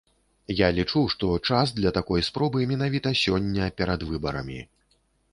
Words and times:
Я 0.59 0.67
лічу, 0.75 1.01
што 1.13 1.27
час 1.49 1.73
для 1.79 1.91
такой 1.97 2.23
спробы 2.29 2.63
менавіта 2.71 3.09
сёння, 3.25 3.67
перад 3.83 4.07
выбарамі. 4.13 4.57